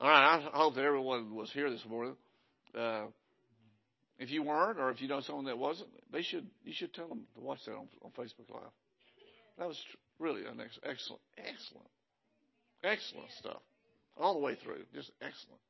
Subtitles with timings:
[0.00, 2.14] All right, I hope that everyone was here this morning.
[2.72, 3.06] Uh,
[4.20, 7.08] if you weren't, or if you know someone that wasn't, they should you should tell
[7.08, 8.70] them to watch that on, on Facebook Live.
[9.58, 9.82] That was
[10.20, 11.88] really an ex- excellent, excellent,
[12.84, 13.60] excellent stuff
[14.16, 14.84] all the way through.
[14.94, 15.60] Just excellent.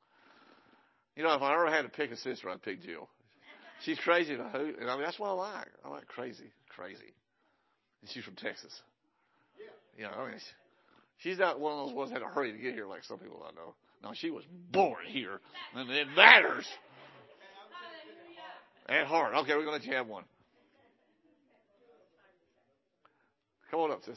[1.17, 3.09] You know, if I ever had to pick a sister, I'd pick Jill.
[3.83, 5.69] She's crazy to hoot, and I mean that's what I like.
[5.87, 7.15] I like crazy, crazy.
[8.03, 8.79] And she's from Texas.
[9.59, 10.41] Yeah, you know, I mean,
[11.17, 13.19] she's not one of those ones that had to hurry to get here like some
[13.19, 13.75] people I know.
[14.03, 15.41] No, she was born here,
[15.75, 16.67] and it matters.
[18.89, 19.35] At heart.
[19.35, 20.25] Okay, we're gonna let you have one.
[23.71, 24.17] Come on up, sis.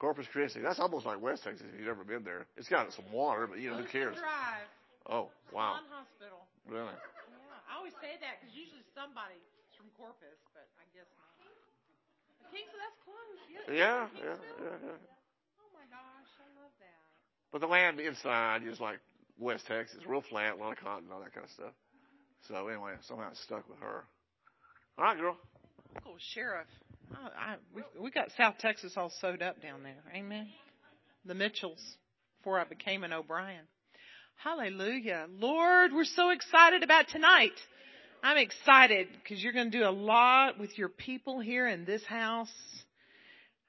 [0.00, 0.64] Corpus Christi.
[0.64, 2.48] That's almost like West Texas if you've never been there.
[2.56, 4.16] It's got some water, but you know who cares?
[4.16, 4.64] Drive.
[5.04, 5.76] Oh, wow.
[5.76, 6.40] One hospital.
[6.64, 6.88] Really?
[6.88, 9.44] Yeah, I always say that because usually somebody's
[9.76, 11.28] from Corpus, but I guess not.
[12.48, 13.36] Kingsville, that's close.
[13.68, 14.96] Yeah, yeah, yeah, yeah.
[15.60, 17.00] Oh my gosh, I love that.
[17.52, 18.98] But the land inside is like
[19.38, 21.72] West Texas, real flat, a lot of cotton, all that kind of stuff.
[22.48, 24.04] So anyway, somehow it stuck with her.
[24.98, 25.36] All right, girl.
[26.06, 26.66] Oh, sheriff.
[27.12, 30.02] Oh, I, we we got South Texas all sewed up down there.
[30.14, 30.48] Amen.
[31.24, 31.82] The Mitchells
[32.38, 33.64] before I became an O'Brien.
[34.36, 35.26] Hallelujah.
[35.38, 37.52] Lord, we're so excited about tonight.
[38.22, 42.04] I'm excited because you're going to do a lot with your people here in this
[42.04, 42.52] house.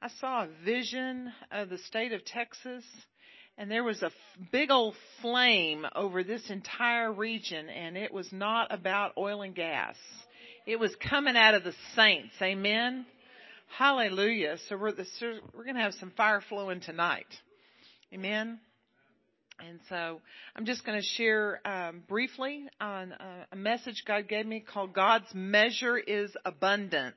[0.02, 2.84] I saw a vision of the state of Texas
[3.62, 4.10] and there was a
[4.52, 9.96] big old flame over this entire region and it was not about oil and gas.
[10.66, 12.34] It was coming out of the saints.
[12.42, 13.06] Amen.
[13.78, 14.58] Hallelujah.
[14.68, 15.06] So we're, the,
[15.56, 17.28] we're going to have some fire flowing tonight.
[18.12, 18.60] Amen.
[19.60, 20.22] And so
[20.56, 24.92] I'm just going to share um, briefly on a, a message God gave me called
[24.92, 27.14] God's measure is abundance.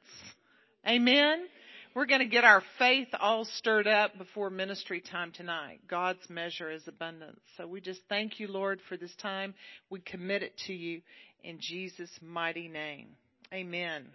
[0.87, 1.47] Amen.
[1.95, 5.79] We're going to get our faith all stirred up before ministry time tonight.
[5.89, 7.39] God's measure is abundance.
[7.57, 9.55] So we just thank you, Lord, for this time.
[9.91, 11.03] We commit it to you
[11.45, 13.11] in Jesus' mighty name.
[13.53, 14.07] Amen.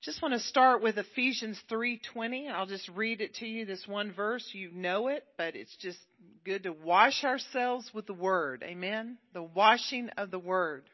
[0.00, 2.48] Just want to start with Ephesians 3:20.
[2.48, 4.48] I'll just read it to you this one verse.
[4.52, 5.98] You know it, but it's just
[6.44, 8.62] good to wash ourselves with the word.
[8.62, 9.18] Amen.
[9.32, 10.84] The washing of the word.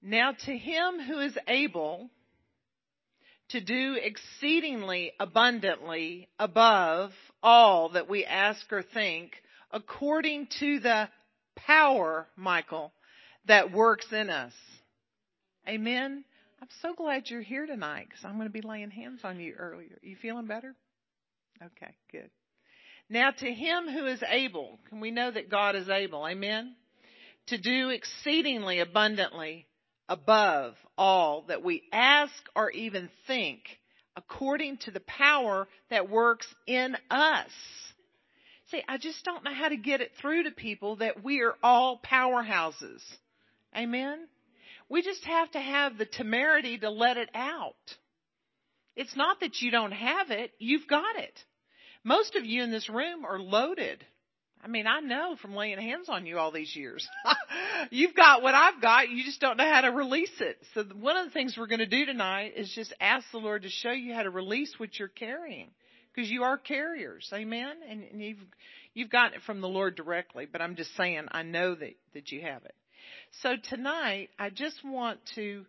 [0.00, 2.10] Now to him who is able
[3.50, 7.12] to do exceedingly abundantly above
[7.42, 9.32] all that we ask or think
[9.70, 11.08] according to the
[11.56, 12.92] power, Michael,
[13.46, 14.52] that works in us.
[15.68, 16.24] Amen.
[16.60, 19.54] I'm so glad you're here tonight because I'm going to be laying hands on you
[19.58, 19.98] earlier.
[20.02, 20.74] You feeling better?
[21.62, 22.30] Okay, good.
[23.10, 26.26] Now to him who is able, can we know that God is able?
[26.26, 26.74] Amen.
[27.48, 29.66] To do exceedingly abundantly
[30.08, 33.60] above all that we ask or even think
[34.16, 37.50] according to the power that works in us.
[38.70, 41.54] See, I just don't know how to get it through to people that we are
[41.62, 43.02] all powerhouses.
[43.76, 44.26] Amen.
[44.88, 47.74] We just have to have the temerity to let it out.
[48.96, 51.38] It's not that you don't have it, you've got it.
[52.04, 54.04] Most of you in this room are loaded.
[54.62, 57.06] I mean, I know from laying hands on you all these years.
[57.90, 60.58] You've got what I've got, you just don't know how to release it.
[60.74, 63.62] So one of the things we're going to do tonight is just ask the Lord
[63.62, 65.70] to show you how to release what you're carrying.
[66.14, 67.28] Because you are carriers.
[67.32, 67.76] Amen?
[67.88, 68.38] And, and you've,
[68.94, 72.30] you've gotten it from the Lord directly, but I'm just saying, I know that, that
[72.30, 72.74] you have it.
[73.42, 75.66] So tonight, I just want to,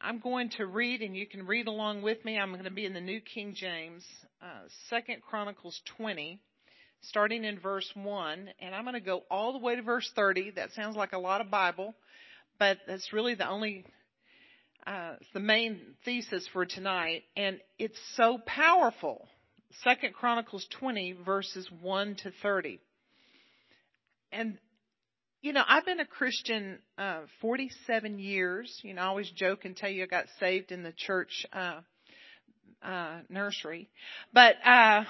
[0.00, 2.38] I'm going to read, and you can read along with me.
[2.38, 4.04] I'm going to be in the New King James,
[4.42, 6.40] uh, Second Chronicles 20,
[7.08, 10.52] starting in verse 1, and I'm going to go all the way to verse 30.
[10.52, 11.94] That sounds like a lot of Bible,
[12.58, 13.84] but that's really the only,
[14.86, 19.28] uh, the main thesis for tonight, and it's so powerful.
[19.82, 22.80] Second Chronicles 20, verses 1 to 30.
[24.32, 24.58] And
[25.44, 28.80] you know, I've been a Christian uh, 47 years.
[28.82, 31.80] You know, I always joke and tell you I got saved in the church uh,
[32.82, 33.90] uh, nursery,
[34.32, 35.04] but uh,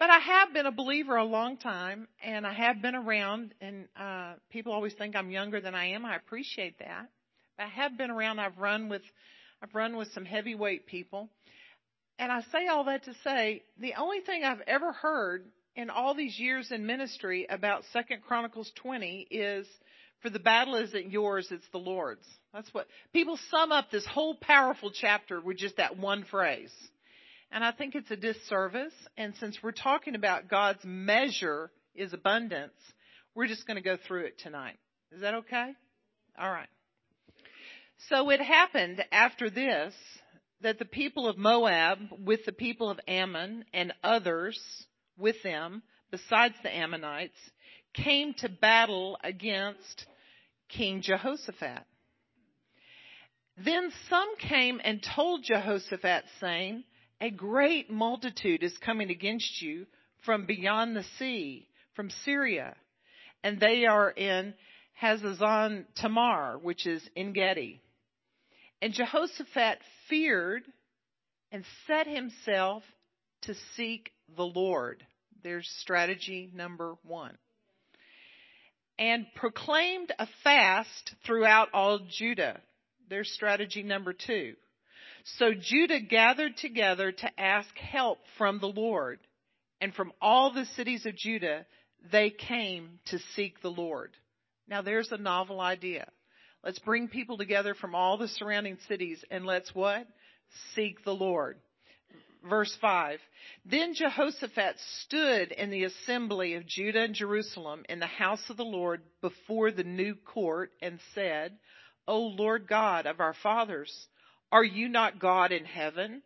[0.00, 3.54] but I have been a believer a long time, and I have been around.
[3.60, 6.06] And uh, people always think I'm younger than I am.
[6.06, 7.06] I appreciate that.
[7.58, 8.40] But I have been around.
[8.40, 9.02] I've run with
[9.62, 11.28] I've run with some heavyweight people.
[12.18, 15.44] And I say all that to say the only thing I've ever heard
[15.76, 19.66] in all these years in ministry about Second Chronicles 20 is
[20.22, 22.26] for the battle isn't yours, it's the Lord's.
[22.54, 26.72] That's what people sum up this whole powerful chapter with just that one phrase.
[27.52, 28.92] And I think it's a disservice.
[29.16, 32.72] And since we're talking about God's measure is abundance,
[33.34, 34.78] we're just going to go through it tonight.
[35.12, 35.72] Is that okay?
[36.40, 36.68] All right.
[38.08, 39.92] So it happened after this
[40.62, 44.58] that the people of Moab with the people of Ammon and others
[45.18, 47.38] with them, besides the Ammonites,
[47.94, 50.06] came to battle against
[50.68, 51.84] King Jehoshaphat.
[53.62, 56.84] Then some came and told Jehoshaphat, saying,
[57.20, 59.86] A great multitude is coming against you
[60.24, 62.74] from beyond the sea, from Syria,
[63.44, 64.54] and they are in
[65.00, 67.80] Hazazon Tamar, which is En Gedi.
[68.80, 69.78] And Jehoshaphat
[70.08, 70.62] feared
[71.52, 72.82] and set himself
[73.42, 75.04] to seek the Lord.
[75.42, 77.36] There's strategy number one.
[78.98, 82.60] And proclaimed a fast throughout all Judah.
[83.08, 84.54] There's strategy number two.
[85.24, 89.20] So Judah gathered together to ask help from the Lord.
[89.80, 91.66] And from all the cities of Judah,
[92.12, 94.12] they came to seek the Lord.
[94.68, 96.08] Now there's a novel idea.
[96.62, 100.06] Let's bring people together from all the surrounding cities and let's what?
[100.74, 101.58] Seek the Lord.
[102.48, 103.18] Verse 5.
[103.64, 108.64] Then Jehoshaphat stood in the assembly of Judah and Jerusalem in the house of the
[108.64, 111.58] Lord before the new court and said,
[112.08, 114.08] O Lord God of our fathers,
[114.52, 116.22] are you not God in heaven?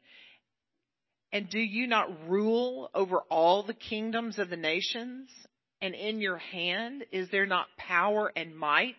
[1.33, 5.31] And do you not rule over all the kingdoms of the nations?
[5.83, 8.95] And in your hand is there not power and might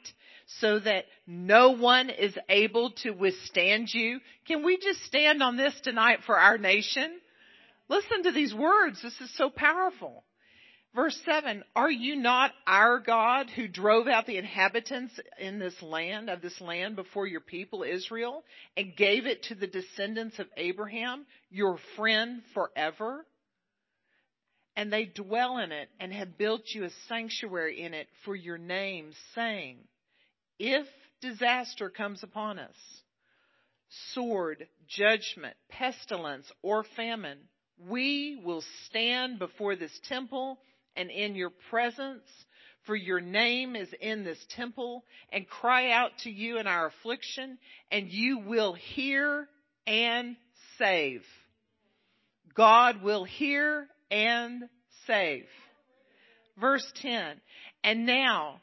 [0.60, 4.20] so that no one is able to withstand you?
[4.48, 7.20] Can we just stand on this tonight for our nation?
[7.88, 9.02] Listen to these words.
[9.02, 10.24] This is so powerful.
[10.96, 16.30] Verse 7, are you not our God who drove out the inhabitants in this land,
[16.30, 18.46] of this land before your people Israel
[18.78, 23.26] and gave it to the descendants of Abraham, your friend forever?
[24.78, 28.58] And they dwell in it and have built you a sanctuary in it for your
[28.58, 29.80] name, saying,
[30.60, 30.88] if
[31.20, 32.76] disaster comes upon us,
[34.14, 37.40] sword, judgment, pestilence, or famine,
[37.90, 40.58] we will stand before this temple
[40.96, 42.24] and in your presence,
[42.86, 47.58] for your name is in this temple, and cry out to you in our affliction,
[47.92, 49.48] and you will hear
[49.88, 50.36] and
[50.78, 51.24] save.
[52.54, 54.64] God will hear and
[55.08, 55.46] save.
[56.60, 57.42] Verse 10.
[57.84, 58.62] And now,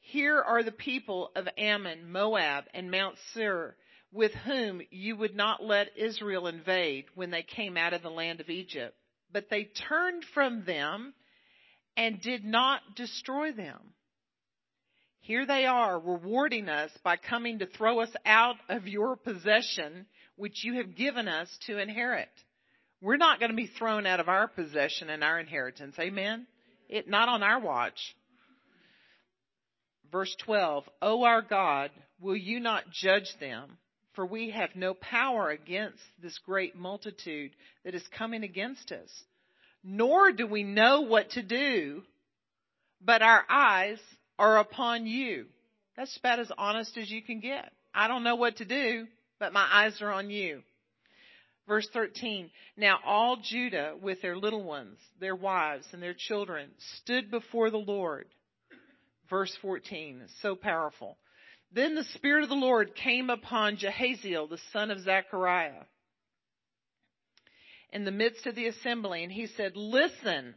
[0.00, 3.76] here are the people of Ammon, Moab, and Mount Seir,
[4.12, 8.40] with whom you would not let Israel invade when they came out of the land
[8.40, 8.94] of Egypt
[9.34, 11.12] but they turned from them
[11.96, 13.78] and did not destroy them.
[15.20, 20.64] Here they are rewarding us by coming to throw us out of your possession, which
[20.64, 22.28] you have given us to inherit.
[23.02, 25.96] We're not going to be thrown out of our possession and our inheritance.
[25.98, 26.46] Amen?
[26.88, 28.14] It, not on our watch.
[30.12, 31.90] Verse 12, O our God,
[32.20, 33.78] will you not judge them?
[34.14, 37.52] For we have no power against this great multitude
[37.84, 39.10] that is coming against us.
[39.82, 42.02] Nor do we know what to do,
[43.00, 43.98] but our eyes
[44.38, 45.46] are upon you.
[45.96, 47.72] That's about as honest as you can get.
[47.94, 49.06] I don't know what to do,
[49.38, 50.62] but my eyes are on you.
[51.66, 52.50] Verse 13.
[52.76, 57.78] Now all Judah with their little ones, their wives and their children stood before the
[57.78, 58.26] Lord.
[59.30, 60.22] Verse 14.
[60.42, 61.16] So powerful.
[61.74, 65.82] Then the Spirit of the Lord came upon Jahaziel, the son of Zechariah,
[67.92, 70.54] in the midst of the assembly, and he said, Listen,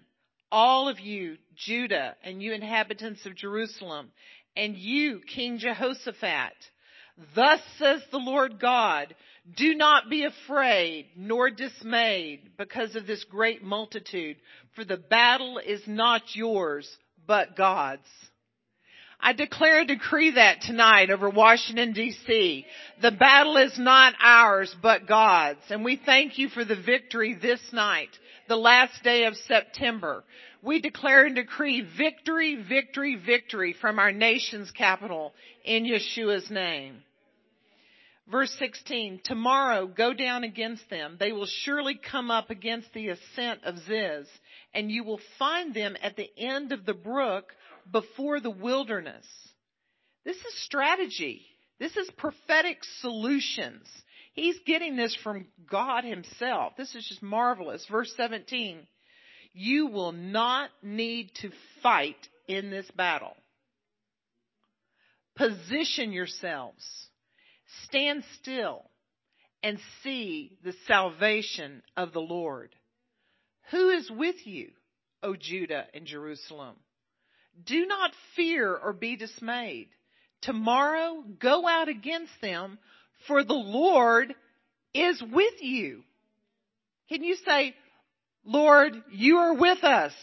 [0.51, 4.11] all of you, Judah, and you inhabitants of Jerusalem,
[4.55, 6.53] and you, King Jehoshaphat,
[7.35, 9.15] thus says the Lord God,
[9.55, 14.37] do not be afraid nor dismayed because of this great multitude,
[14.75, 16.87] for the battle is not yours,
[17.25, 18.07] but God's.
[19.19, 22.65] I declare and decree that tonight over Washington DC.
[23.01, 25.59] The battle is not ours, but God's.
[25.69, 28.09] And we thank you for the victory this night,
[28.47, 30.23] the last day of September.
[30.61, 35.33] We declare and decree victory, victory, victory from our nation's capital
[35.65, 36.97] in Yeshua's name.
[38.29, 41.15] Verse 16, tomorrow go down against them.
[41.17, 44.27] They will surely come up against the ascent of Ziz,
[44.77, 47.51] and you will find them at the end of the brook
[47.91, 49.25] before the wilderness.
[50.23, 51.41] This is strategy.
[51.79, 53.87] This is prophetic solutions.
[54.33, 56.73] He's getting this from God himself.
[56.77, 57.87] This is just marvelous.
[57.89, 58.85] Verse 17.
[59.51, 61.49] You will not need to
[61.81, 63.35] fight in this battle.
[65.35, 66.85] Position yourselves.
[67.85, 68.83] Stand still
[69.63, 72.75] and see the salvation of the Lord.
[73.71, 74.71] Who is with you,
[75.23, 76.75] O Judah and Jerusalem?
[77.65, 79.89] Do not fear or be dismayed.
[80.41, 82.77] Tomorrow go out against them,
[83.27, 84.33] for the Lord
[84.93, 86.03] is with you.
[87.09, 87.73] Can you say,
[88.45, 90.13] Lord, you are with us?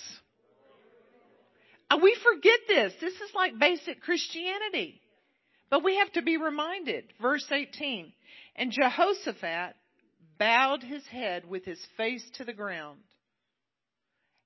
[1.90, 2.92] And we forget this.
[3.00, 5.00] This is like basic Christianity.
[5.70, 7.04] But we have to be reminded.
[7.20, 8.12] Verse 18.
[8.56, 9.76] And Jehoshaphat
[10.38, 13.00] bowed his head with his face to the ground.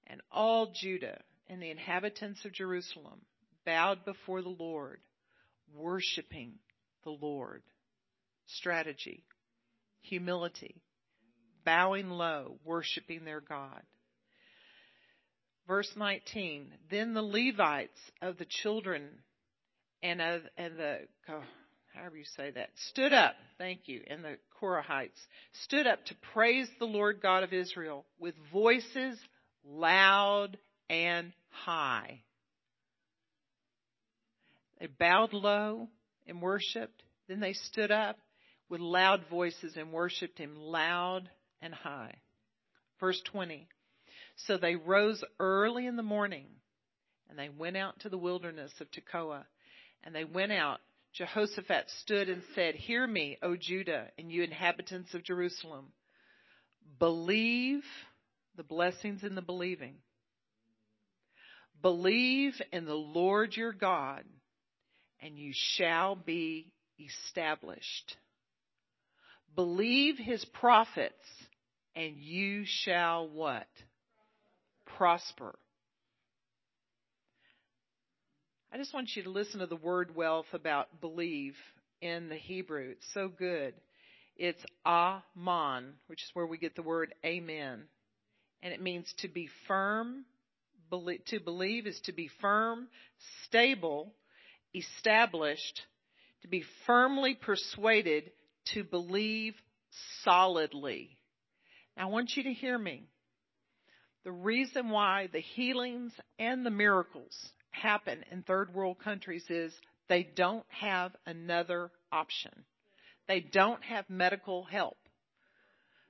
[0.09, 3.21] And all Judah and the inhabitants of Jerusalem
[3.65, 5.01] bowed before the Lord,
[5.75, 6.55] worshiping
[7.05, 7.63] the Lord.
[8.47, 9.25] Strategy,
[10.01, 10.81] humility,
[11.65, 13.83] bowing low, worshiping their God.
[15.67, 19.03] Verse 19, then the Levites of the children
[20.03, 21.43] and of, and the, oh,
[21.95, 25.21] however you say that, stood up, thank you, and the Korahites
[25.65, 29.19] stood up to praise the Lord God of Israel with voices
[29.69, 30.59] loud
[30.89, 32.23] and high.
[34.81, 35.89] They bowed low
[36.27, 37.03] and worshiped.
[37.29, 38.19] Then they stood up
[38.69, 41.29] with loud voices and worshiped him loud
[41.61, 42.15] and high.
[43.01, 43.69] Verse 20.
[44.47, 46.47] So they rose early in the morning
[47.29, 49.45] and they went out to the wilderness of Tekoa.
[50.05, 50.81] And they went out.
[51.13, 55.87] Jehoshaphat stood and said, Hear me, O Judah, and you inhabitants of Jerusalem.
[56.99, 57.83] Believe
[58.59, 59.95] the blessings in the believing.
[61.81, 64.25] Believe in the Lord your God,
[65.23, 68.17] and you shall be established.
[69.55, 71.15] Believe his prophets,
[71.95, 73.69] and you shall what?
[74.97, 75.55] Prosper.
[78.73, 81.55] I just want you to listen to the word wealth about believe
[82.03, 82.91] in the Hebrew.
[82.91, 83.75] It's so good.
[84.37, 87.85] It's aman, which is where we get the word amen.
[88.63, 90.25] And it means to be firm.
[90.91, 92.89] To believe is to be firm,
[93.45, 94.15] stable,
[94.75, 95.83] established,
[96.41, 98.31] to be firmly persuaded,
[98.73, 99.55] to believe
[100.25, 101.19] solidly.
[101.97, 103.05] Now I want you to hear me.
[104.25, 107.37] The reason why the healings and the miracles
[107.71, 109.73] happen in third world countries is
[110.09, 112.65] they don't have another option.
[113.27, 114.97] They don't have medical help.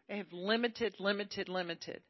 [0.08, 2.00] They have limited, limited, limited.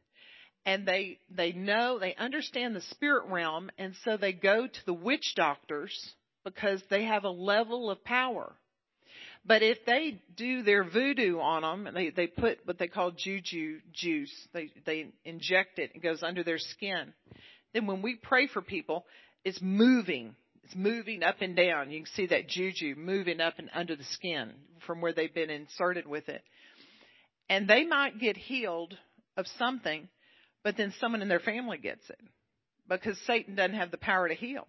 [0.66, 4.92] And they, they know, they understand the spirit realm, and so they go to the
[4.94, 8.54] witch doctors because they have a level of power.
[9.44, 13.12] But if they do their voodoo on them, and they, they put what they call
[13.12, 14.32] juju juice.
[14.52, 15.92] They, they inject it.
[15.94, 17.14] It goes under their skin.
[17.72, 19.06] Then when we pray for people,
[19.44, 20.34] it's moving.
[20.64, 21.90] It's moving up and down.
[21.90, 24.52] You can see that juju moving up and under the skin
[24.86, 26.42] from where they've been inserted with it.
[27.48, 28.98] And they might get healed
[29.36, 30.08] of something,
[30.68, 32.20] but then someone in their family gets it
[32.90, 34.68] because Satan doesn't have the power to heal.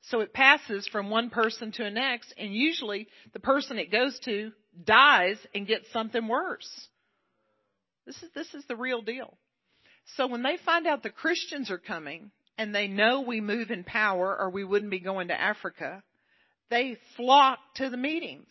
[0.00, 4.18] So it passes from one person to the next, and usually the person it goes
[4.24, 4.50] to
[4.84, 6.68] dies and gets something worse.
[8.04, 9.38] This is, this is the real deal.
[10.16, 13.84] So when they find out the Christians are coming and they know we move in
[13.84, 16.02] power or we wouldn't be going to Africa,
[16.68, 18.50] they flock to the meetings.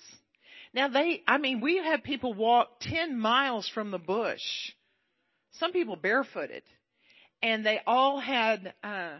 [0.73, 4.71] Now they, I mean, we have people walk 10 miles from the bush.
[5.59, 6.63] Some people barefooted.
[7.43, 9.19] And they all had, uh,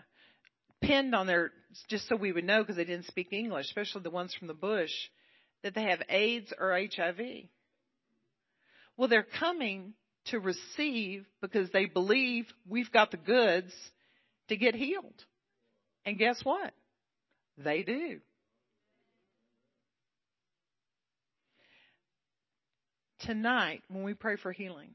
[0.81, 1.51] pinned on their,
[1.89, 4.53] just so we would know because they didn't speak English, especially the ones from the
[4.53, 4.91] bush,
[5.63, 7.19] that they have AIDS or HIV.
[8.97, 9.93] Well, they're coming
[10.25, 13.71] to receive because they believe we've got the goods
[14.49, 15.23] to get healed.
[16.05, 16.73] And guess what?
[17.57, 18.19] They do.
[23.19, 24.89] Tonight, when we pray for healing,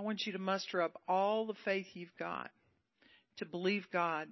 [0.00, 2.50] I want you to muster up all the faith you've got
[3.36, 4.28] to believe God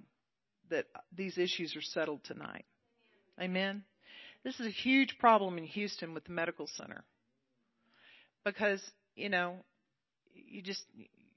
[0.71, 0.85] that
[1.15, 2.65] these issues are settled tonight.
[3.39, 3.83] Amen.
[4.43, 7.03] This is a huge problem in Houston with the medical center.
[8.43, 8.81] Because,
[9.15, 9.57] you know,
[10.33, 10.81] you just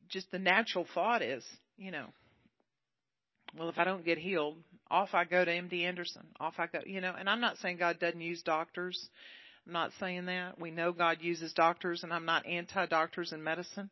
[0.08, 1.44] just the natural thought is,
[1.76, 2.06] you know,
[3.58, 4.56] well, if I don't get healed,
[4.90, 6.22] off I go to MD Anderson.
[6.40, 9.10] Off I go, you know, and I'm not saying God doesn't use doctors.
[9.66, 10.60] I'm not saying that.
[10.60, 13.90] We know God uses doctors and I'm not anti-doctors in medicine.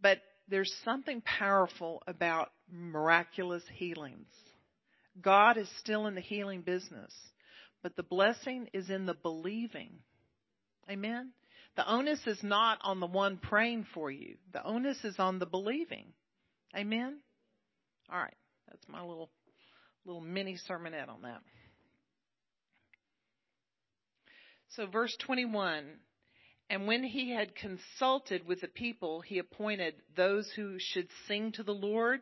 [0.00, 0.18] But
[0.48, 4.28] there's something powerful about miraculous healings.
[5.20, 7.12] God is still in the healing business,
[7.82, 9.92] but the blessing is in the believing.
[10.90, 11.30] Amen?
[11.76, 14.36] The onus is not on the one praying for you.
[14.52, 16.06] The onus is on the believing.
[16.76, 17.18] Amen?
[18.10, 18.34] All right.
[18.68, 19.30] That's my little
[20.04, 21.40] little mini sermonette on that.
[24.76, 25.84] So verse 21,
[26.68, 31.62] and when he had consulted with the people, he appointed those who should sing to
[31.62, 32.20] the Lord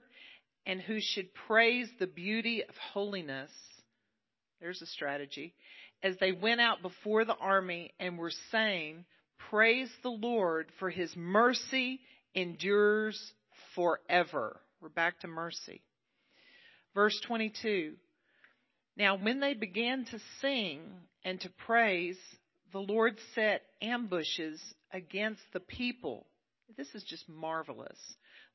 [0.66, 3.50] and who should praise the beauty of holiness.
[4.60, 5.54] There's a strategy.
[6.02, 9.06] As they went out before the army and were saying,
[9.50, 12.00] Praise the Lord, for his mercy
[12.34, 13.32] endures
[13.74, 14.60] forever.
[14.82, 15.80] We're back to mercy.
[16.94, 17.94] Verse 22.
[18.96, 20.82] Now, when they began to sing
[21.24, 22.18] and to praise,
[22.72, 24.60] the Lord set ambushes
[24.92, 26.26] against the people.
[26.76, 27.98] This is just marvelous.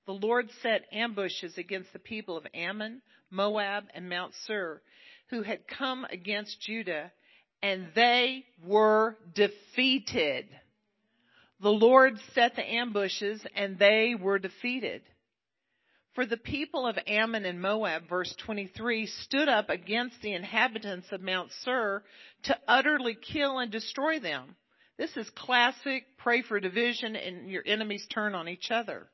[0.05, 4.81] The Lord set ambushes against the people of Ammon, Moab, and Mount Seir,
[5.29, 7.11] who had come against Judah,
[7.61, 10.47] and they were defeated.
[11.61, 15.01] The Lord set the ambushes, and they were defeated.
[16.17, 21.21] For the people of Ammon and Moab, verse 23, stood up against the inhabitants of
[21.21, 22.03] Mount Seir
[22.45, 24.55] to utterly kill and destroy them.
[24.97, 29.07] This is classic pray for division and your enemies turn on each other.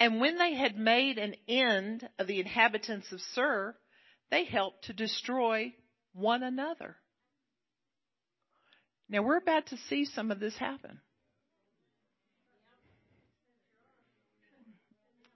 [0.00, 3.76] And when they had made an end of the inhabitants of Seir,
[4.30, 5.74] they helped to destroy
[6.14, 6.96] one another.
[9.10, 11.00] Now we're about to see some of this happen.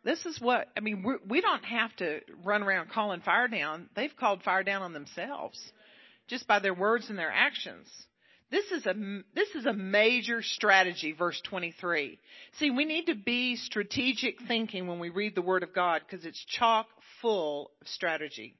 [0.06, 3.48] This is what, I mean, we're, we do not have to run around calling fire
[3.48, 3.88] down.
[3.96, 5.58] They've called fire down on themselves
[6.28, 7.88] just by their words and their actions.
[8.48, 8.94] This is a,
[9.34, 12.20] this is a major strategy, verse 23.
[12.60, 16.25] See, we need to be strategic thinking when we read the Word of God because
[16.25, 16.86] it's chock
[17.20, 18.54] full of strategy.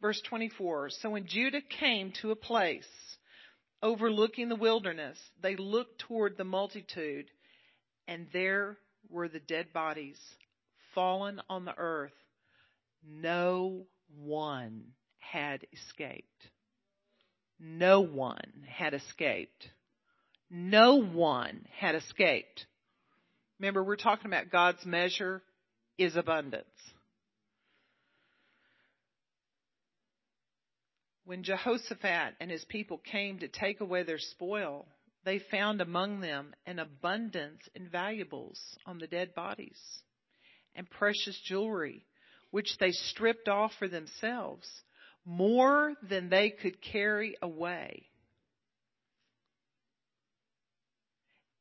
[0.00, 0.90] Verse 24.
[0.90, 2.86] So when Judah came to a place
[3.82, 7.26] overlooking the wilderness, they looked toward the multitude
[8.06, 8.78] and there
[9.10, 10.18] were the dead bodies
[10.94, 12.12] fallen on the earth,
[13.06, 13.86] no
[14.16, 16.28] one had escaped.
[17.58, 19.68] No one had escaped.
[20.50, 22.66] No one had escaped.
[23.58, 25.42] Remember, we're talking about God's measure
[25.96, 26.66] is abundance.
[31.24, 34.86] When Jehoshaphat and his people came to take away their spoil,
[35.24, 39.80] they found among them an abundance in valuables on the dead bodies
[40.74, 42.04] and precious jewelry,
[42.50, 44.68] which they stripped off for themselves,
[45.24, 48.06] more than they could carry away.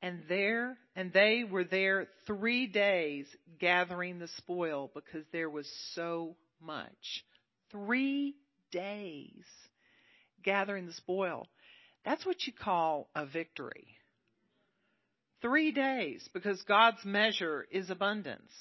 [0.02, 3.26] And there, and they were there three days
[3.60, 7.24] gathering the spoil because there was so much.
[7.72, 8.36] Three
[8.72, 9.46] days
[10.44, 11.48] gathering the spoil.
[12.04, 13.88] That's what you call a victory.
[15.42, 18.52] Three days because God's measure is abundance.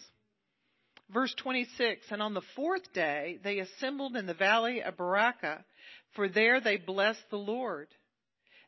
[1.12, 5.62] Verse 26, and on the fourth day they assembled in the valley of Berachah,
[6.14, 7.88] for there they blessed the Lord.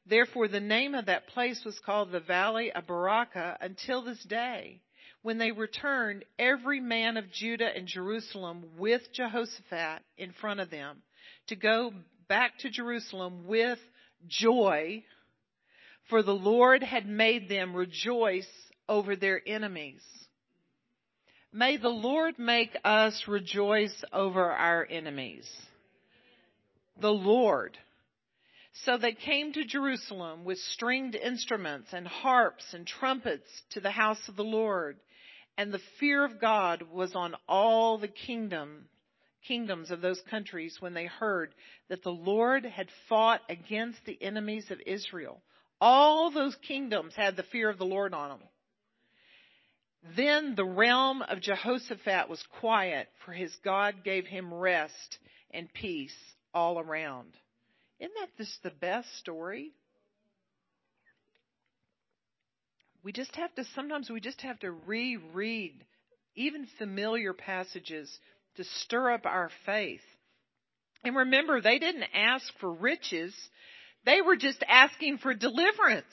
[0.07, 4.83] Therefore the name of that place was called the valley of Berachah until this day.
[5.23, 11.03] When they returned, every man of Judah and Jerusalem with Jehoshaphat in front of them
[11.47, 11.95] to go
[12.29, 13.79] back to Jerusalem with
[14.27, 15.03] joy,
[16.11, 18.49] for the Lord had made them rejoice
[18.87, 20.03] over their enemies.
[21.57, 25.49] May the Lord make us rejoice over our enemies.
[27.01, 27.79] The Lord.
[28.85, 34.27] So they came to Jerusalem with stringed instruments and harps and trumpets to the house
[34.27, 34.97] of the Lord.
[35.57, 38.87] And the fear of God was on all the kingdom,
[39.47, 41.55] kingdoms of those countries when they heard
[41.89, 45.41] that the Lord had fought against the enemies of Israel.
[45.81, 48.49] All those kingdoms had the fear of the Lord on them.
[50.17, 55.19] Then the realm of Jehoshaphat was quiet, for his God gave him rest
[55.51, 56.15] and peace
[56.53, 57.33] all around.
[57.99, 59.73] Isn't that just the best story?
[63.03, 65.85] We just have to, sometimes we just have to reread
[66.35, 68.19] even familiar passages
[68.57, 70.01] to stir up our faith.
[71.03, 73.35] And remember, they didn't ask for riches.
[74.05, 76.05] They were just asking for deliverance.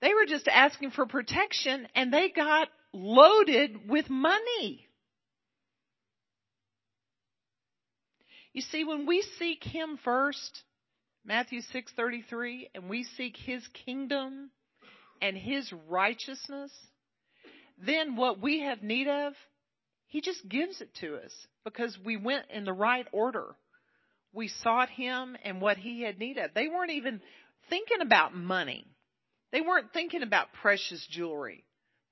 [0.00, 4.88] They were just asking for protection and they got loaded with money.
[8.52, 10.62] You see, when we seek Him first,
[11.26, 14.50] Matthew 6:33, and we seek His kingdom
[15.20, 16.72] and His righteousness,
[17.76, 19.34] then what we have need of,
[20.06, 23.54] He just gives it to us because we went in the right order.
[24.32, 26.54] We sought Him and what He had need of.
[26.54, 27.20] They weren't even
[27.68, 28.86] thinking about money.
[29.52, 31.65] They weren't thinking about precious jewelry.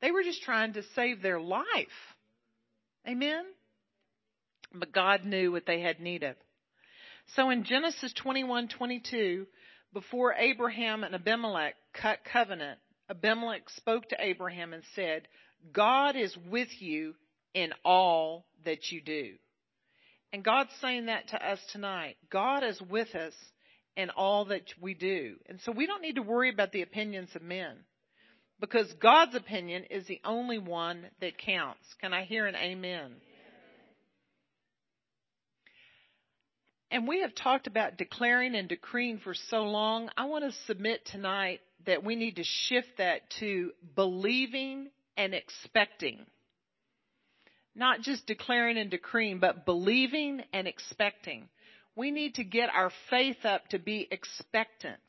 [0.04, 1.64] They were just trying to save their life.
[3.08, 3.46] Amen?
[4.74, 6.36] But God knew what they had need of.
[7.36, 9.46] So in Genesis 21:22,
[9.94, 15.26] before Abraham and Abimelech cut covenant, Abimelech spoke to Abraham and said,
[15.72, 17.14] God is with you
[17.54, 19.36] in all that you do.
[20.34, 22.18] And God's saying that to us tonight.
[22.28, 23.32] God is with us
[23.96, 25.36] in all that we do.
[25.46, 27.86] And so we don't need to worry about the opinions of men
[28.60, 31.84] because God's opinion is the only one that counts.
[32.00, 33.12] Can I hear an amen?
[36.90, 40.10] And we have talked about declaring and decreeing for so long.
[40.16, 46.24] I want to submit tonight that we need to shift that to believing and expecting.
[47.74, 51.48] Not just declaring and decreeing, but believing and expecting.
[51.96, 55.00] We need to get our faith up to be expectant.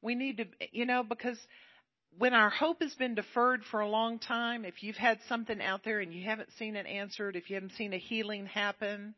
[0.00, 1.38] We need to, you know, because
[2.18, 5.82] when our hope has been deferred for a long time, if you've had something out
[5.84, 9.14] there and you haven't seen it answered, if you haven't seen a healing happen,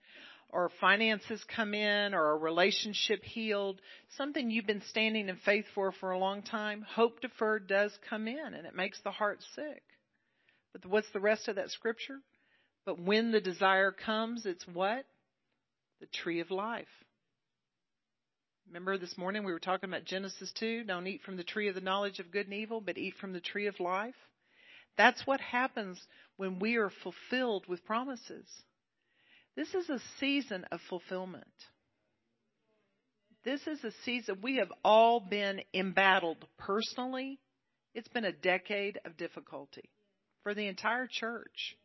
[0.51, 3.81] or finances come in, or a relationship healed,
[4.17, 8.29] something you've been standing in faith for for a long time, hope deferred does come
[8.29, 9.83] in and it makes the heart sick.
[10.73, 12.19] But what's the rest of that scripture?
[12.85, 15.05] But when the desire comes, it's what?
[16.01, 16.87] The tree of life.
[18.69, 20.85] Remember this morning we were talking about Genesis 2?
[20.85, 23.33] Don't eat from the tree of the knowledge of good and evil, but eat from
[23.33, 24.15] the tree of life.
[24.97, 26.01] That's what happens
[26.37, 28.47] when we are fulfilled with promises.
[29.55, 31.45] This is a season of fulfillment.
[33.45, 37.39] This is a season we have all been embattled personally.
[37.95, 39.89] It's been a decade of difficulty
[40.43, 41.77] for the entire church.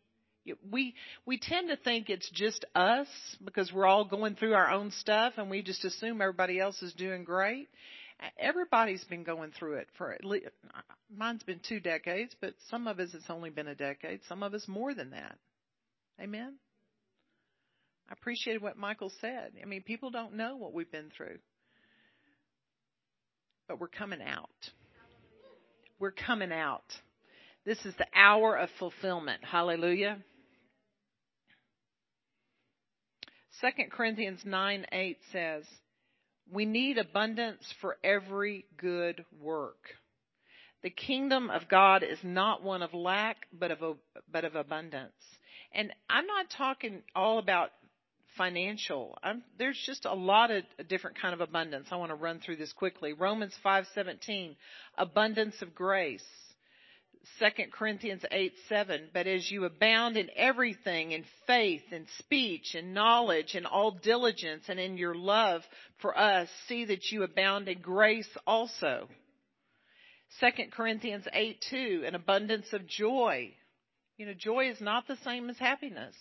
[0.71, 3.07] We we tend to think it's just us
[3.43, 6.93] because we're all going through our own stuff and we just assume everybody else is
[6.93, 7.69] doing great.
[8.39, 10.47] Everybody's been going through it for at least
[11.15, 14.53] mine's been two decades, but some of us it's only been a decade, some of
[14.53, 15.37] us more than that.
[16.19, 16.55] Amen.
[18.09, 19.53] I appreciated what Michael said.
[19.61, 21.37] I mean, people don't know what we've been through.
[23.67, 24.49] But we're coming out.
[25.97, 26.83] We're coming out.
[27.63, 29.45] This is the hour of fulfillment.
[29.45, 30.17] Hallelujah.
[33.59, 35.65] 2 Corinthians 9 8 says,
[36.51, 39.95] We need abundance for every good work.
[40.83, 43.97] The kingdom of God is not one of lack, but of,
[44.31, 45.13] but of abundance.
[45.73, 47.71] And I'm not talking all about
[48.37, 49.17] financial.
[49.21, 51.87] I'm, there's just a lot of different kind of abundance.
[51.91, 53.13] I want to run through this quickly.
[53.13, 54.55] Romans 5:17,
[54.97, 56.23] abundance of grace.
[57.39, 59.09] 2 Corinthians 8 7.
[59.13, 64.65] But as you abound in everything, in faith, in speech, in knowledge, in all diligence,
[64.67, 65.61] and in your love
[65.99, 69.07] for us, see that you abound in grace also.
[70.39, 73.53] 2 Corinthians 8 2, an abundance of joy.
[74.17, 76.15] You know, joy is not the same as happiness.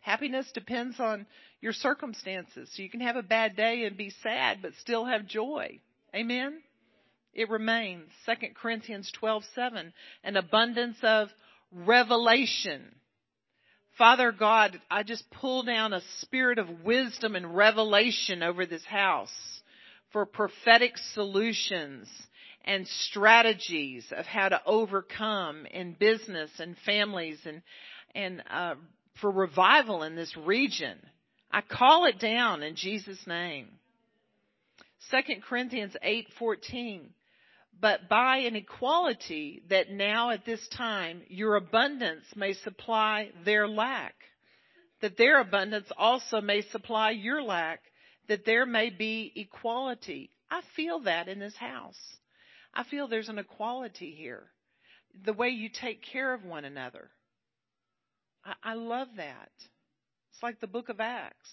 [0.00, 1.26] Happiness depends on
[1.60, 2.70] your circumstances.
[2.72, 5.78] So you can have a bad day and be sad, but still have joy.
[6.14, 6.60] Amen?
[7.34, 8.10] It remains.
[8.26, 9.92] 2 Corinthians 12:7,
[10.22, 11.28] an abundance of
[11.72, 12.94] revelation.
[13.96, 19.62] Father God, I just pull down a spirit of wisdom and revelation over this house
[20.12, 22.08] for prophetic solutions
[22.64, 27.62] and strategies of how to overcome in business and families and
[28.14, 28.74] and uh,
[29.20, 30.98] for revival in this region.
[31.50, 33.68] I call it down in Jesus name.
[35.10, 37.08] 2 Corinthians 8:14
[37.82, 44.14] but by an equality that now at this time your abundance may supply their lack
[45.02, 47.80] that their abundance also may supply your lack
[48.28, 52.00] that there may be equality i feel that in this house
[52.72, 54.44] i feel there's an equality here
[55.26, 57.10] the way you take care of one another
[58.44, 59.50] I, I love that.
[60.32, 61.50] It's like the book of Acts.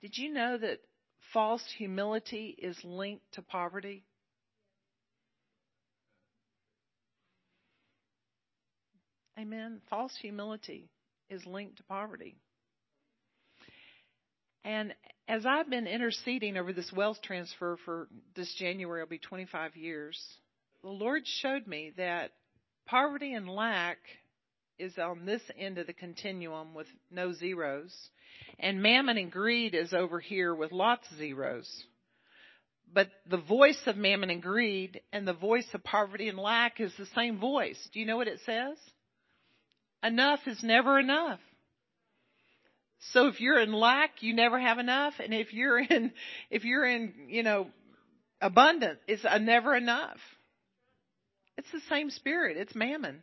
[0.00, 0.78] Did you know that
[1.32, 4.04] false humility is linked to poverty?
[9.38, 9.80] Amen.
[9.88, 10.88] False humility
[11.30, 12.36] is linked to poverty.
[14.64, 14.94] And
[15.28, 20.20] as I've been interceding over this wealth transfer for this January, it'll be 25 years,
[20.82, 22.32] the Lord showed me that
[22.88, 23.98] Poverty and lack
[24.78, 27.94] is on this end of the continuum with no zeros,
[28.58, 31.84] and mammon and greed is over here with lots of zeros.
[32.92, 36.92] But the voice of mammon and greed and the voice of poverty and lack is
[36.98, 37.78] the same voice.
[37.92, 38.78] Do you know what it says?
[40.02, 41.40] Enough is never enough.
[43.12, 46.12] So if you're in lack, you never have enough, and if you're in,
[46.50, 47.68] if you're in, you know,
[48.40, 50.18] abundant, it's never enough.
[51.56, 52.56] It's the same spirit.
[52.56, 53.22] It's mammon.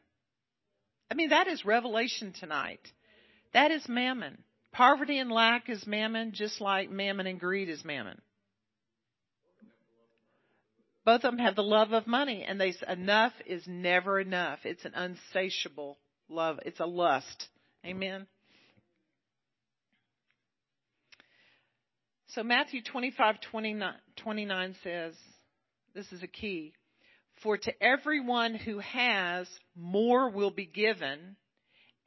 [1.09, 2.81] I mean, that is revelation tonight.
[3.53, 4.43] That is mammon.
[4.71, 8.21] Poverty and lack is mammon, just like mammon and greed is mammon.
[11.05, 14.59] Both of them have the love of money, and they enough is never enough.
[14.63, 16.59] It's an unsatiable love.
[16.65, 17.47] It's a lust.
[17.85, 18.25] Amen.
[22.29, 25.13] So Matthew 25, 29, 29 says,
[25.93, 26.73] this is a key.
[27.41, 31.35] For to everyone who has, more will be given,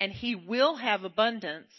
[0.00, 1.72] and he will have abundance,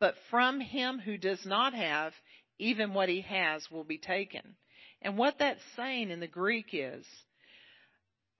[0.00, 2.12] but from him who does not have,
[2.58, 4.56] even what he has will be taken.
[5.00, 7.06] And what that's saying in the Greek is,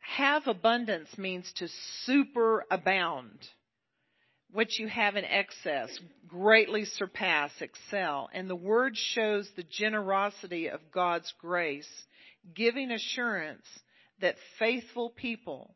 [0.01, 1.69] have abundance means to
[2.07, 3.49] superabound.
[4.51, 5.91] What you have in excess,
[6.27, 8.31] greatly surpass, excel.
[8.33, 11.89] And the word shows the generosity of God's grace,
[12.55, 13.67] giving assurance
[14.21, 15.75] that faithful people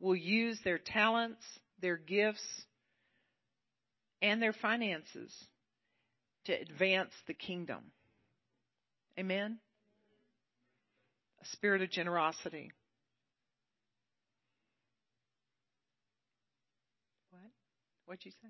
[0.00, 1.42] will use their talents,
[1.80, 2.64] their gifts,
[4.22, 5.32] and their finances
[6.44, 7.92] to advance the kingdom.
[9.18, 9.58] Amen?
[11.42, 12.70] A spirit of generosity.
[17.30, 17.50] What?
[18.06, 18.48] What'd you say?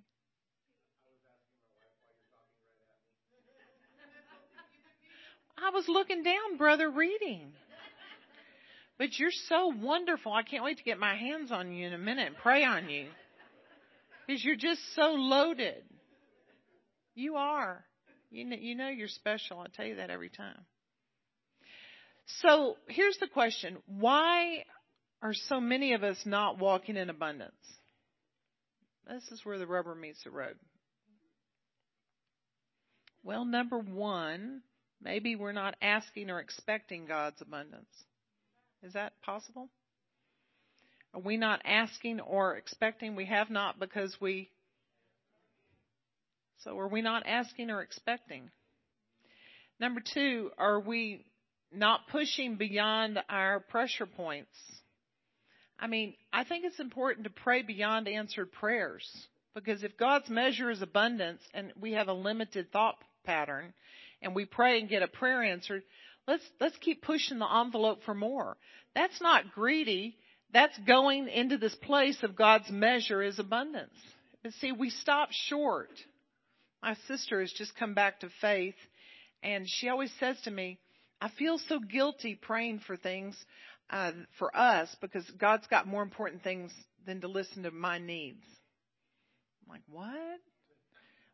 [5.59, 7.53] I was looking down, brother, reading.
[8.99, 10.33] But you're so wonderful.
[10.33, 12.89] I can't wait to get my hands on you in a minute and pray on
[12.89, 13.09] you.
[14.27, 15.85] Because you're just so loaded.
[17.15, 17.85] You are.
[18.31, 19.61] You know, you know you're special.
[19.61, 20.65] I tell you that every time.
[22.41, 23.77] So here's the question.
[23.87, 24.65] Why
[25.23, 27.53] are so many of us not walking in abundance?
[29.09, 30.57] This is where the rubber meets the road.
[33.23, 34.63] Well, number one,
[35.01, 37.87] maybe we're not asking or expecting God's abundance.
[38.83, 39.69] Is that possible?
[41.15, 43.17] Are we not asking or expecting?
[43.17, 44.51] We have not because we.
[46.59, 48.51] So are we not asking or expecting?
[49.79, 51.25] Number two, are we
[51.73, 54.57] not pushing beyond our pressure points?
[55.79, 59.07] I mean, I think it's important to pray beyond answered prayers
[59.55, 63.75] because if God's measure is abundance and we have a limited thought pattern
[64.23, 65.83] and we pray and get a prayer answered,
[66.27, 68.57] let's let's keep pushing the envelope for more.
[68.95, 70.17] That's not greedy.
[70.53, 73.95] That's going into this place of God's measure is abundance.
[74.43, 75.91] But see, we stop short.
[76.83, 78.77] My sister has just come back to faith,
[79.43, 80.79] and she always says to me,
[81.21, 83.37] I feel so guilty praying for things
[83.91, 86.73] uh, for us because God's got more important things
[87.07, 88.45] than to listen to my needs.
[89.63, 90.41] I'm like, what?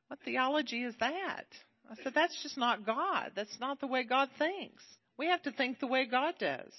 [0.08, 1.46] What theology is that?
[1.90, 3.32] I said, that's just not God.
[3.34, 4.82] That's not the way God thinks.
[5.18, 6.72] We have to think the way God does.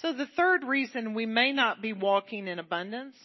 [0.00, 3.16] So the third reason we may not be walking in abundance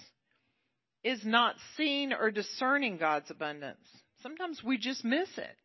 [1.04, 3.88] is not seeing or discerning God's abundance.
[4.24, 5.56] Sometimes we just miss it.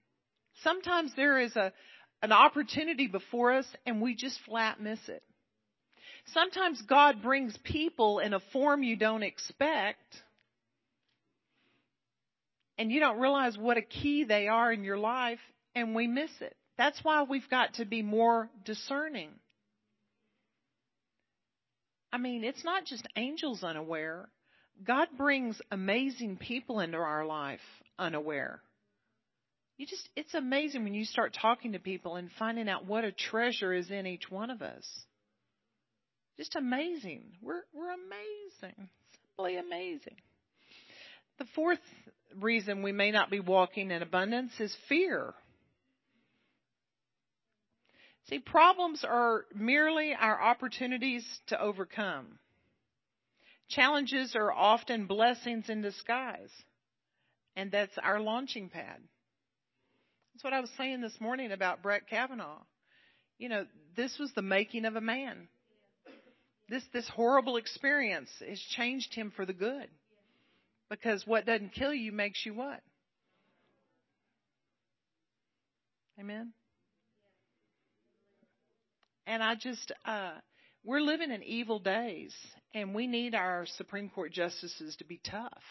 [0.63, 1.73] Sometimes there is a,
[2.23, 5.23] an opportunity before us and we just flat miss it.
[6.27, 10.05] Sometimes God brings people in a form you don't expect
[12.81, 15.39] and you don't realize what a key they are in your life
[15.75, 16.57] and we miss it.
[16.79, 19.29] That's why we've got to be more discerning.
[22.11, 24.31] I mean, it's not just angels unaware.
[24.83, 27.61] God brings amazing people into our life
[27.99, 28.63] unaware.
[29.77, 33.13] You just, it's amazing when you start talking to people and finding out what a
[33.13, 34.87] treasure is in each one of us.
[36.39, 37.25] Just amazing.
[37.43, 38.89] We're, we're amazing.
[39.37, 40.17] Simply amazing.
[41.39, 41.79] The fourth
[42.39, 45.35] reason we may not be walking in abundance is fear.
[48.29, 52.39] See, problems are merely our opportunities to overcome.
[53.69, 56.51] Challenges are often blessings in disguise,
[57.57, 59.01] and that's our launching pad.
[60.33, 62.63] That's what I was saying this morning about Brett Kavanaugh.
[63.39, 63.67] You know,
[63.97, 65.49] this was the making of a man.
[66.69, 69.89] This this horrible experience has changed him for the good.
[70.91, 72.81] Because what doesn't kill you makes you what?
[76.19, 76.53] Amen.
[79.27, 80.33] And I just, uh,
[80.85, 82.35] we're living in evil days,
[82.75, 85.63] and we need our Supreme Court justices to be tough.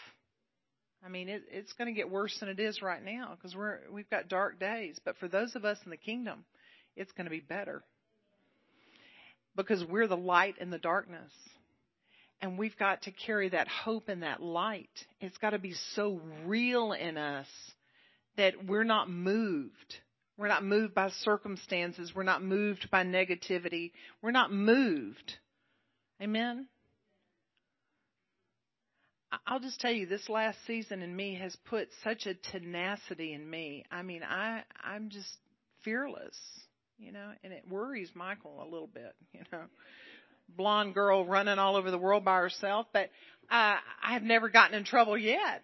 [1.04, 3.80] I mean, it, it's going to get worse than it is right now because we're
[3.90, 4.98] we've got dark days.
[5.04, 6.44] But for those of us in the kingdom,
[6.96, 7.82] it's going to be better
[9.56, 11.32] because we're the light in the darkness,
[12.40, 14.88] and we've got to carry that hope and that light.
[15.20, 17.48] It's got to be so real in us
[18.36, 19.96] that we're not moved
[20.40, 22.12] we're not moved by circumstances.
[22.14, 23.92] We're not moved by negativity.
[24.22, 25.34] We're not moved.
[26.20, 26.66] Amen?
[29.46, 33.48] I'll just tell you, this last season in me has put such a tenacity in
[33.48, 33.84] me.
[33.90, 35.28] I mean, I, I'm just
[35.84, 36.36] fearless,
[36.98, 39.64] you know, and it worries Michael a little bit, you know.
[40.56, 43.10] Blonde girl running all over the world by herself, but
[43.50, 45.62] uh, I have never gotten in trouble yet.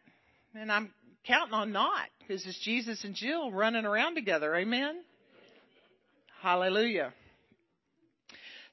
[0.55, 0.92] And I'm
[1.27, 4.55] counting on not because it's Jesus and Jill running around together.
[4.55, 5.03] Amen.
[6.42, 7.12] Hallelujah.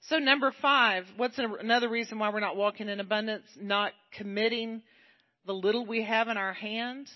[0.10, 3.46] So number five, what's another reason why we're not walking in abundance?
[3.60, 4.82] Not committing
[5.46, 7.08] the little we have in our hand.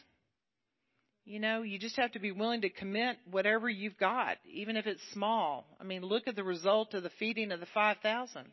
[1.26, 4.88] You know, you just have to be willing to commit whatever you've got, even if
[4.88, 5.66] it's small.
[5.82, 8.46] I mean, look at the result of the feeding of the 5,000.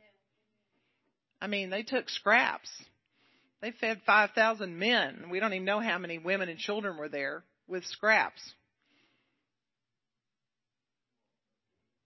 [1.44, 2.70] I mean, they took scraps.
[3.60, 5.26] They fed 5,000 men.
[5.30, 8.40] We don't even know how many women and children were there with scraps.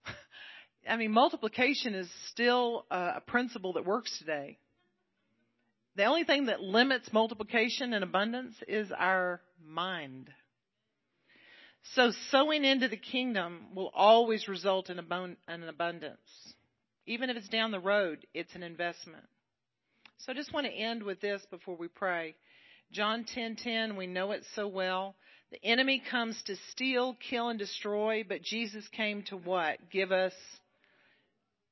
[0.89, 4.59] I mean, multiplication is still a principle that works today.
[5.95, 10.31] The only thing that limits multiplication and abundance is our mind.
[11.95, 16.19] So sowing into the kingdom will always result in an abundance.
[17.09, 19.25] Even if it's down the road, it's an investment.
[20.19, 22.35] So I just want to end with this before we pray.
[22.93, 25.17] John 10:10, we know it so well.
[25.51, 29.89] The enemy comes to steal, kill and destroy, but Jesus came to what?
[29.91, 30.35] Give us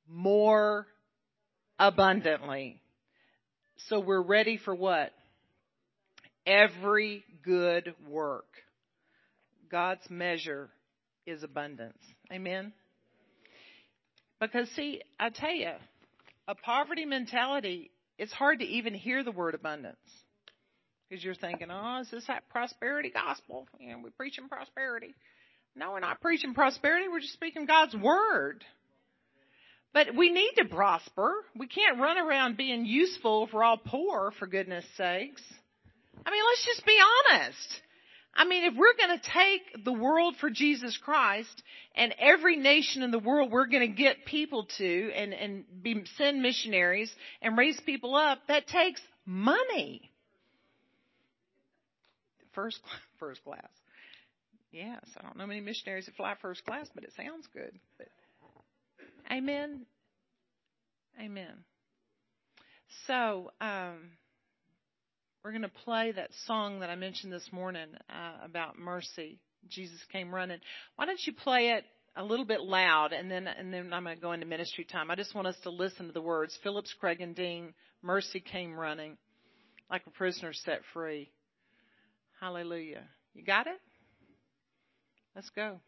[0.07, 0.87] more
[1.77, 2.81] abundantly.
[3.89, 5.13] So we're ready for what?
[6.47, 8.47] Every good work.
[9.69, 10.71] God's measure
[11.27, 12.01] is abundance.
[12.31, 12.73] Amen.
[14.39, 15.71] Because see, I tell you,
[16.47, 19.97] a poverty mentality, it's hard to even hear the word abundance.
[21.09, 23.67] Because you're thinking, oh, is this that prosperity gospel?
[23.79, 25.15] You know, we're preaching prosperity.
[25.75, 27.07] No, we're not preaching prosperity.
[27.07, 28.63] We're just speaking God's word.
[29.93, 31.33] But we need to prosper.
[31.55, 35.41] We can't run around being useful if we're all poor, for goodness sakes.
[36.25, 36.97] I mean, let's just be
[37.29, 37.81] honest.
[38.37, 41.63] I mean, if we're going to take the world for Jesus Christ
[41.95, 46.03] and every nation in the world we're going to get people to and, and be,
[46.17, 50.11] send missionaries and raise people up, that takes money.
[52.53, 52.79] First,
[53.19, 53.67] first class.
[54.71, 57.71] Yes, I don't know many missionaries that fly first class, but it sounds good.
[57.97, 58.07] But,
[59.31, 59.87] amen.
[61.19, 61.53] Amen.
[63.07, 64.11] So, um,
[65.43, 69.39] we're going to play that song that I mentioned this morning uh, about mercy.
[69.69, 70.59] Jesus came running.
[70.95, 74.15] Why don't you play it a little bit loud, and then and then I'm going
[74.15, 75.11] to go into ministry time.
[75.11, 76.57] I just want us to listen to the words.
[76.63, 77.73] Phillips, Craig, and Dean.
[78.01, 79.17] Mercy came running,
[79.89, 81.31] like a prisoner set free.
[82.39, 83.03] Hallelujah.
[83.33, 83.79] You got it?
[85.35, 85.79] Let's go.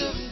[0.00, 0.31] Of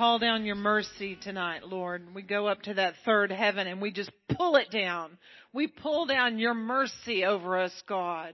[0.00, 2.14] call down your mercy tonight, Lord.
[2.14, 5.18] We go up to that third heaven and we just pull it down.
[5.52, 8.32] We pull down your mercy over us, God.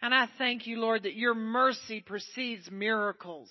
[0.00, 3.50] And I thank you, Lord, that your mercy precedes miracles.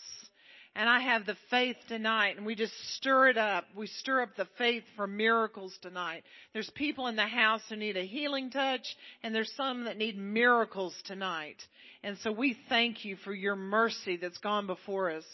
[0.74, 3.66] And I have the faith tonight, and we just stir it up.
[3.76, 6.24] We stir up the faith for miracles tonight.
[6.54, 10.18] There's people in the house who need a healing touch, and there's some that need
[10.18, 11.58] miracles tonight.
[12.04, 15.26] And so we thank you for your mercy that's gone before us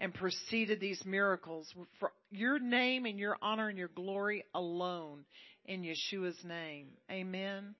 [0.00, 5.24] and preceded these miracles for your name and your honor and your glory alone.
[5.66, 6.86] In Yeshua's name.
[7.10, 7.74] Amen.